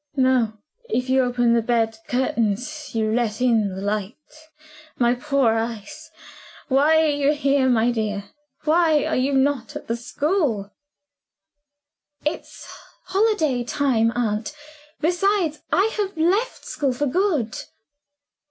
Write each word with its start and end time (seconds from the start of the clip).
"No! 0.17 0.53
If 0.89 1.11
you 1.11 1.21
open 1.21 1.53
the 1.53 1.61
bed 1.61 1.99
curtains, 2.07 2.95
you 2.95 3.11
let 3.13 3.39
in 3.39 3.69
the 3.75 3.83
light. 3.83 4.47
My 4.97 5.13
poor 5.13 5.53
eyes! 5.53 6.09
Why 6.69 7.03
are 7.03 7.09
you 7.09 7.33
here, 7.33 7.69
my 7.69 7.91
dear? 7.91 8.23
Why 8.63 9.05
are 9.05 9.15
you 9.15 9.31
not 9.33 9.75
at 9.75 9.85
the 9.87 9.95
school?" 9.95 10.71
"It's 12.25 12.65
holiday 13.03 13.63
time, 13.63 14.11
aunt. 14.15 14.55
Besides, 15.01 15.59
I 15.71 15.91
have 15.99 16.17
left 16.17 16.65
school 16.65 16.93
for 16.93 17.05
good." 17.05 17.59